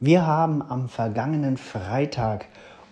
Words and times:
Wir 0.00 0.26
haben 0.26 0.62
am 0.62 0.88
vergangenen 0.88 1.56
Freitag 1.56 2.46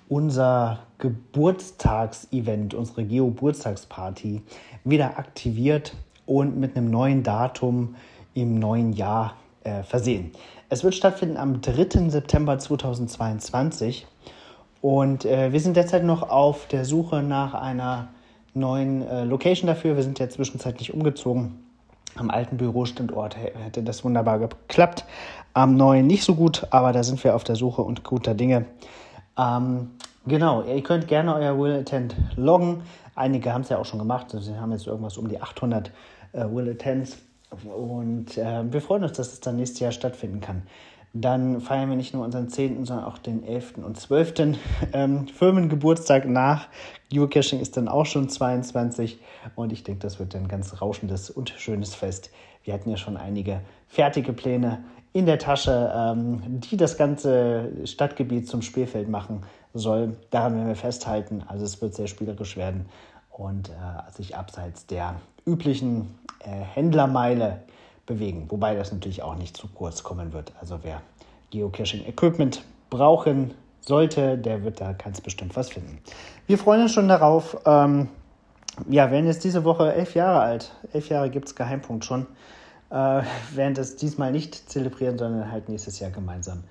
unser 0.08 0.80
Geburtstagsevent, 0.98 2.74
unsere 2.74 3.04
Geburtstagsparty 3.04 4.42
wieder 4.84 5.18
aktiviert 5.18 5.94
und 6.26 6.58
mit 6.58 6.76
einem 6.76 6.90
neuen 6.90 7.22
Datum 7.22 7.96
im 8.34 8.59
neuen 8.59 8.93
Jahr 8.93 9.34
äh, 9.64 9.83
versehen. 9.83 10.30
Es 10.69 10.85
wird 10.85 10.95
stattfinden 10.95 11.37
am 11.37 11.61
3. 11.61 12.09
September 12.09 12.59
2022 12.59 14.07
und 14.80 15.25
äh, 15.25 15.53
wir 15.53 15.61
sind 15.61 15.77
derzeit 15.77 16.05
noch 16.05 16.29
auf 16.29 16.67
der 16.69 16.85
Suche 16.85 17.23
nach 17.23 17.55
einer 17.55 18.09
neuen 18.55 19.03
äh, 19.03 19.25
Location 19.25 19.67
dafür. 19.67 19.96
Wir 19.96 20.05
sind 20.05 20.21
ja 20.21 20.29
zwischenzeitlich 20.29 20.95
umgezogen. 20.95 21.66
Am 22.17 22.30
alten 22.30 22.57
Bürostandort 22.57 23.37
hätte 23.37 23.83
das 23.83 24.05
wunderbar 24.05 24.39
geklappt. 24.39 25.05
Am 25.52 25.77
neuen 25.77 26.07
nicht 26.07 26.24
so 26.24 26.34
gut, 26.34 26.66
aber 26.70 26.93
da 26.93 27.02
sind 27.02 27.23
wir 27.24 27.34
auf 27.34 27.45
der 27.45 27.57
Suche 27.57 27.83
und 27.83 28.05
guter 28.05 28.34
Dinge. 28.34 28.66
Ähm, 29.38 29.91
genau, 30.27 30.62
ihr 30.62 30.83
könnt 30.83 31.09
gerne 31.09 31.34
euer 31.34 31.59
Will 31.59 31.74
Attend 31.74 32.16
loggen. 32.37 32.83
Einige 33.15 33.52
haben 33.52 33.62
es 33.62 33.69
ja 33.69 33.79
auch 33.79 33.84
schon 33.84 33.98
gemacht. 33.98 34.34
Sie 34.38 34.57
haben 34.57 34.73
jetzt 34.73 34.87
irgendwas 34.87 35.16
um 35.16 35.29
die 35.29 35.41
800 35.41 35.91
äh, 36.33 36.45
Will 36.45 36.71
Attends. 36.71 37.19
Und 37.65 38.37
äh, 38.37 38.71
wir 38.71 38.80
freuen 38.80 39.05
uns, 39.05 39.12
dass 39.12 39.33
es 39.33 39.41
dann 39.41 39.57
nächstes 39.57 39.80
Jahr 39.80 39.93
stattfinden 39.93 40.41
kann. 40.41 40.62
Dann 41.12 41.60
feiern 41.60 41.88
wir 41.88 41.96
nicht 41.96 42.12
nur 42.12 42.24
unseren 42.24 42.48
10., 42.48 42.84
sondern 42.84 43.06
auch 43.06 43.19
den 43.19 43.42
11. 43.42 43.78
und 43.78 43.98
12. 43.98 44.34
Ähm, 44.92 45.29
Firmengeburtstag 45.29 46.27
nach. 46.29 46.69
Geocaching 47.10 47.60
ist 47.60 47.77
dann 47.77 47.88
auch 47.88 48.06
schon 48.06 48.29
22 48.29 49.19
und 49.55 49.73
ich 49.73 49.82
denke, 49.82 50.01
das 50.01 50.19
wird 50.19 50.34
ein 50.34 50.48
ganz 50.48 50.80
rauschendes 50.82 51.30
und 51.30 51.51
schönes 51.51 51.95
Fest. 51.95 52.30
Wir 52.65 52.74
hatten 52.74 52.91
ja 52.91 52.96
schon 52.96 53.16
einige 53.16 53.60
fertige 53.87 54.32
Pläne 54.32 54.84
in 55.12 55.24
der 55.24 55.38
Tasche, 55.38 55.91
ähm, 55.95 56.42
die 56.60 56.77
das 56.77 56.99
ganze 56.99 57.71
Stadtgebiet 57.87 58.49
zum 58.49 58.60
Spielfeld 58.60 59.09
machen 59.09 59.45
soll. 59.73 60.16
Daran 60.30 60.54
werden 60.57 60.68
wir 60.68 60.77
festhalten. 60.77 61.43
Also 61.46 61.65
es 61.65 61.80
wird 61.80 61.95
sehr 61.95 62.07
spielerisch 62.07 62.57
werden 62.57 62.87
und 63.30 63.71
äh, 63.71 64.12
sich 64.12 64.37
abseits 64.37 64.87
der 64.87 65.15
üblichen 65.47 66.19
äh, 66.41 66.50
Händlermeile 66.50 67.62
bewegen. 68.06 68.47
Wobei 68.49 68.75
das 68.75 68.93
natürlich 68.93 69.22
auch 69.22 69.37
nicht 69.37 69.56
zu 69.56 69.69
kurz 69.69 70.03
kommen 70.03 70.32
wird. 70.32 70.53
Also 70.60 70.78
wer 70.82 71.03
Geocaching-Equipment 71.50 72.65
brauchen 72.91 73.54
sollte, 73.81 74.38
der 74.38 74.65
wird 74.65 74.81
da 74.81 74.93
ganz 74.93 75.21
bestimmt 75.21 75.56
was 75.56 75.71
finden. 75.71 75.99
Wir 76.47 76.59
freuen 76.59 76.82
uns 76.82 76.93
schon 76.93 77.09
darauf. 77.09 77.56
Ähm, 77.66 78.09
ja, 78.88 79.10
werden 79.10 79.27
jetzt 79.27 79.44
diese 79.44 79.65
Woche 79.65 79.93
elf 79.93 80.15
Jahre 80.15 80.41
alt. 80.41 80.72
Elf 80.93 81.09
Jahre 81.09 81.31
gibt 81.31 81.49
es 81.49 81.54
Geheimpunkt 81.54 82.04
schon. 82.04 82.27
Äh, 82.91 83.22
werden 83.54 83.75
das 83.75 83.97
diesmal 83.97 84.31
nicht 84.31 84.71
zelebrieren, 84.71 85.19
sondern 85.19 85.50
halt 85.50 85.69
nächstes 85.69 85.99
Jahr 85.99 86.10
gemeinsam 86.10 86.65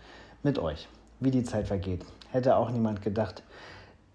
mit 0.44 0.60
euch. 0.60 0.88
Wie 1.20 1.32
die 1.32 1.44
Zeit 1.44 1.68
vergeht. 1.68 2.06
Hätte 2.32 2.58
auch 2.58 2.70
niemand 2.70 3.02
gedacht, 3.02 3.44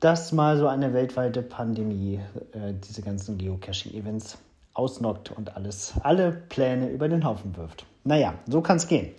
dass 0.00 0.32
mal 0.32 0.56
so 0.56 0.66
eine 0.66 0.94
weltweite 0.94 1.42
Pandemie 1.42 2.20
äh, 2.52 2.72
diese 2.72 3.02
ganzen 3.02 3.36
Geocaching-Events 3.38 4.38
ausnockt 4.74 5.30
und 5.30 5.56
alles, 5.56 5.94
alle 6.02 6.32
Pläne 6.32 6.88
über 6.90 7.08
den 7.08 7.24
Haufen 7.24 7.56
wirft. 7.56 7.86
Naja, 8.04 8.34
so 8.46 8.60
kann 8.60 8.76
es 8.76 8.88
gehen. 8.88 9.14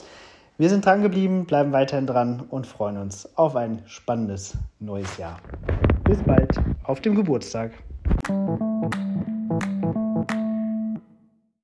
Wir 0.58 0.70
sind 0.70 0.86
dran 0.86 1.02
geblieben, 1.02 1.46
bleiben 1.46 1.72
weiterhin 1.72 2.06
dran 2.06 2.42
und 2.50 2.68
freuen 2.68 2.98
uns 2.98 3.28
auf 3.38 3.56
ein 3.56 3.82
spannendes 3.86 4.58
neues 4.80 5.18
Jahr. 5.18 5.40
Bis 6.04 6.22
bald 6.24 6.56
auf 6.84 7.02
dem 7.02 7.16
Geburtstag. 7.16 7.72